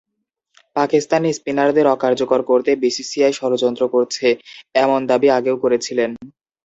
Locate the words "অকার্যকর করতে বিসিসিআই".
1.87-3.33